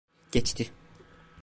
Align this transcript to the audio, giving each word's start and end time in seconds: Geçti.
Geçti. 0.31 0.71